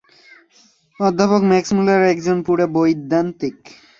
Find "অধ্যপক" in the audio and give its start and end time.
0.99-1.41